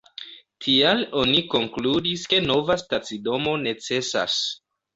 [0.67, 4.43] Tial oni konkludis ke nova stacidomo necesas.